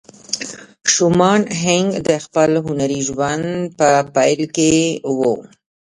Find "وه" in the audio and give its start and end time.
5.17-5.33